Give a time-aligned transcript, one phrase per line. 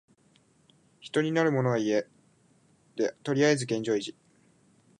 [0.99, 2.01] ひとりになるのもいや
[2.95, 4.15] で、とりあえず現状維持。